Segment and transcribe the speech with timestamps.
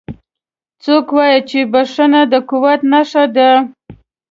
[0.83, 3.51] څوک وایي چې بښنه د قوت نښه ده